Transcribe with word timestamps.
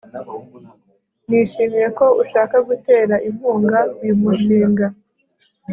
Nishimiye 1.27 1.87
ko 1.97 2.05
ushaka 2.23 2.55
gutera 2.67 3.15
inkunga 3.27 3.79
uyu 4.01 4.15
mushinga 4.21 4.85